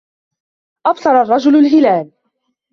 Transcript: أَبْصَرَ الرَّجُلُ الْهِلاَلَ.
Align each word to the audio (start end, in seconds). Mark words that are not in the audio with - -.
أَبْصَرَ 0.85 1.21
الرَّجُلُ 1.21 1.55
الْهِلاَلَ. 1.55 2.11